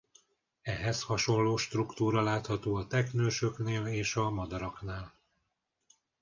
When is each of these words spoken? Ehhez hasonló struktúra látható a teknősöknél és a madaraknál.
Ehhez 0.61 1.01
hasonló 1.03 1.57
struktúra 1.57 2.21
látható 2.21 2.75
a 2.75 2.87
teknősöknél 2.87 3.85
és 3.85 4.15
a 4.15 4.29
madaraknál. 4.29 5.13